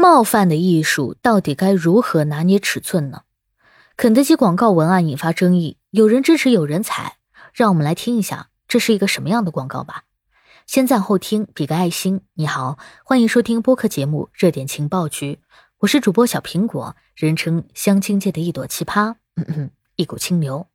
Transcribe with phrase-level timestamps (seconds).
[0.00, 3.24] 冒犯的艺术到底该如何拿捏尺寸呢？
[3.98, 7.18] 肯德基广告文案引发争议，有人支持，有人踩。
[7.52, 10.04] 让我们来听一下，这是一个什么样的广告吧。
[10.66, 12.22] 先赞后听，比个爱心。
[12.32, 15.34] 你好，欢迎收听播客节目《热点情报局》，
[15.80, 20.66] 我是主播小苹果，人称相亲界的一朵奇葩，嗯嗯，一股清流。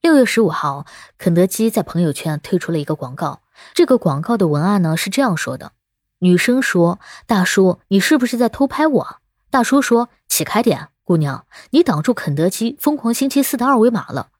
[0.00, 0.86] 六月十五号，
[1.18, 3.42] 肯德基在朋友圈推出了一个广告。
[3.74, 5.72] 这个广告的文案呢是这样说的：
[6.20, 9.16] 女生说：“大叔，你是不是在偷拍我？”
[9.50, 14.30] 大叔说：“起开点，姑娘，你挡住肯德基疯狂星期四的二维码了。”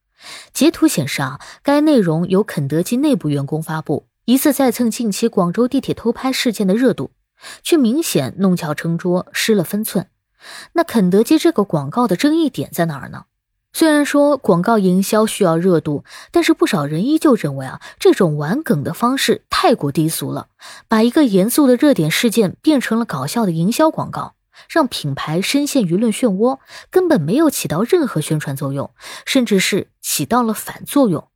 [0.53, 7.13] 截图显示啊，该内容由肯德基内部员工发布，疑似在蹭近期广州地铁偷拍事件的热度，
[7.63, 10.09] 却明显弄巧成拙，失了分寸。
[10.73, 13.27] 那肯德基这个广告的争议点在哪儿呢？
[13.79, 20.49] 虽然说广告营销需要热度，但是不少人依旧认为啊，这种玩梗的方式太过低俗了，
[20.89, 24.35] 把一个严肃的热点事件变成了搞笑的营销广告，
[24.69, 26.59] 让品牌深陷舆论漩涡，
[26.91, 28.91] 根本没有起到任何宣传作用，
[29.25, 31.29] 甚至是起到了反作用。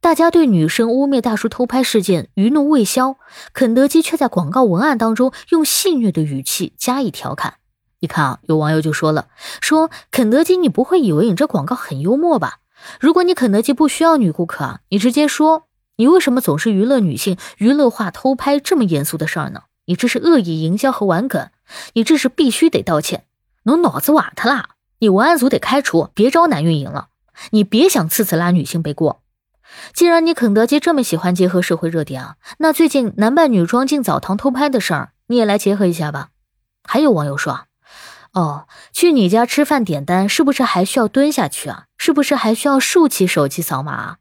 [0.00, 3.16] 大家对女生污蔑大叔偷拍事件余怒未消，
[3.52, 7.58] 肯德基却在广告文案当中用戏谑的语气加以调侃。
[8.06, 9.26] 你看啊，有网友就说了，
[9.60, 12.60] 说肯德基，你不会以为你这广告很幽默吧？
[13.00, 15.64] 如果你肯德基不需要女顾客啊，你直接说，
[15.96, 19.62] 你为什么总是娱乐女性、娱乐化偷拍这么严肃的事儿呢？
[19.86, 21.48] 你这是恶意营销和玩梗，
[21.94, 23.24] 你这是必须得道歉。
[23.64, 24.76] 侬脑子瓦特啦！
[25.00, 27.08] 你文案组得开除，别招男运营了。
[27.50, 29.20] 你别想次次拉女性背锅。
[29.92, 36.28] 既然你肯德基这么喜欢结合社会热点啊，那最近男扮女装进澡堂偷拍的事儿，你也来结合一下吧。
[36.88, 37.62] 还有网友说。
[38.36, 41.86] 哦，去你家吃饭点单是不是还需要蹲下去啊？
[41.96, 44.18] 是不是还需要竖起手机扫码啊？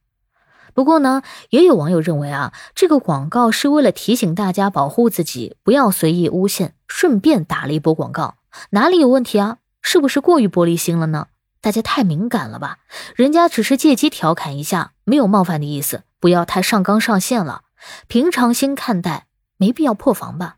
[0.73, 8.35] 不过呢，也有网友认为啊，这个广告是为了提醒大家保护自己，不要随意诬陷，顺便打了一波广告，
[8.69, 9.57] 哪里有问题啊？
[9.81, 11.27] 是不是过于玻璃心了呢？
[11.59, 12.77] 大家太敏感了吧？
[13.17, 17.63] 人家只是借机调侃一下，没有冒犯的意思，不要太上纲上线了，
[18.07, 19.25] 平常心看待，
[19.57, 20.55] 没必要破防吧？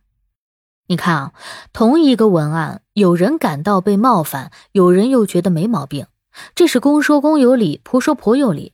[0.89, 1.31] 你看啊，
[1.73, 6.07] 同一个文案，有人感到被冒犯，有人又觉得没毛病，
[6.55, 8.73] 这是公说公有理，婆说婆有理。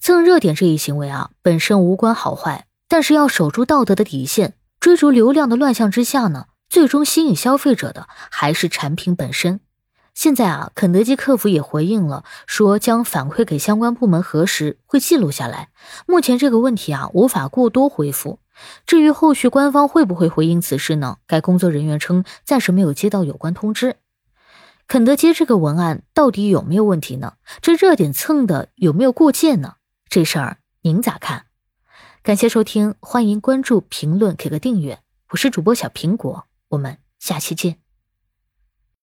[0.00, 9.60] 蹭热点这一行为啊，本身无关好坏，但是要守住道德的底线，追逐流量的乱象之下呢，最终吸引消费者的还是产品本身。
[10.14, 15.70] 现在啊，肯德基客服也回应了，说将反馈给相关部门核实，会记录下来。
[16.06, 18.38] 目前这个问题啊，无法过多回复。
[18.86, 21.18] 至于后续官方会不会回应此事呢？
[21.26, 23.96] 该工作人员称暂时没有接到有关通知。
[24.86, 27.34] 肯德基这个文案到底有没有问题呢？
[27.60, 29.74] 这热点蹭的有没有过界呢？
[30.08, 31.46] 这事儿您咋看？
[32.22, 35.00] 感谢收听，欢迎关注、评论、给个订阅。
[35.30, 37.83] 我是主播小苹果，我们下期见。